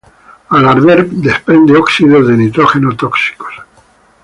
[0.49, 3.53] Al arder desprende óxidos de nitrógeno tóxicos.